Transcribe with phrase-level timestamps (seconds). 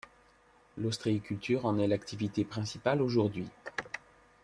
[0.77, 3.45] L'ostréiculture en est l'activité principale aujourd'hui.